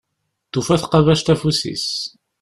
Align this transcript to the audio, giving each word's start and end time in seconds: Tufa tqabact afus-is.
Tufa 0.51 0.75
tqabact 0.81 1.27
afus-is. 1.33 1.85